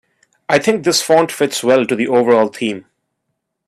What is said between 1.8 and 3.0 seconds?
to the overall theme.